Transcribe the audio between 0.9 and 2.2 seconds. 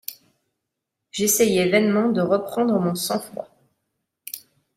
J’essayai vainement